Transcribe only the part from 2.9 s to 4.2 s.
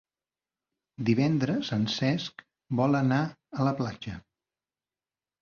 anar a la platja.